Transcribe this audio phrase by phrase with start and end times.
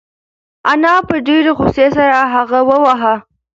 [0.71, 3.15] انا په ډېرې غوسې سره هغه وواهه.